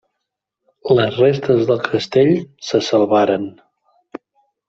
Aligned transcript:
Les 0.99 1.17
restes 1.23 1.61
del 1.71 1.83
castell 1.89 2.33
se 2.71 2.81
salvaren. 2.89 3.47